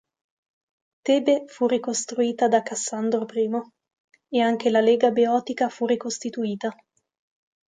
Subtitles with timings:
[1.07, 3.49] Tebe fu ricostruita da Cassandro I;
[4.29, 6.75] e anche la lega beotica fu ricostituita.